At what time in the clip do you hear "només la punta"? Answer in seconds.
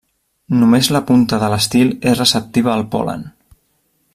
0.61-1.39